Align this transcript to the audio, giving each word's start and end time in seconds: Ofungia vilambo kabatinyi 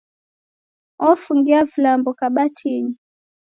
Ofungia 1.09 1.63
vilambo 1.65 2.13
kabatinyi 2.13 2.95